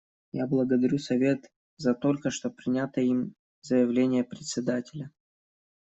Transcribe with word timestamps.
Я 0.33 0.47
благодарю 0.47 0.97
Совет 0.97 1.45
за 1.77 1.93
только 1.93 2.31
что 2.31 2.49
принятое 2.49 3.05
им 3.05 3.35
заявление 3.61 4.23
Председателя. 4.23 5.11